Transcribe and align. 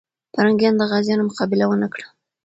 پرنګیان 0.33 0.75
د 0.77 0.81
غازيانو 0.91 1.27
مقابله 1.29 1.65
ونه 1.67 1.87
کړه. 1.93 2.07